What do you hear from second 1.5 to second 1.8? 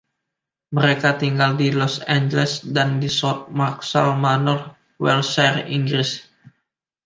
di